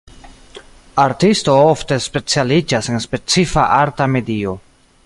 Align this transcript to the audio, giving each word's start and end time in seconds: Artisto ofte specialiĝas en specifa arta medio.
Artisto 1.03 1.57
ofte 1.65 1.99
specialiĝas 2.07 2.91
en 2.95 3.05
specifa 3.07 3.69
arta 3.79 4.11
medio. 4.17 4.59